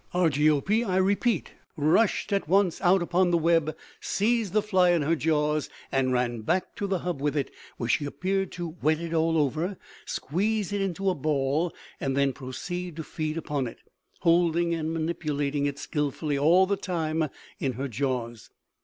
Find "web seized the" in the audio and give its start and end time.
3.37-4.63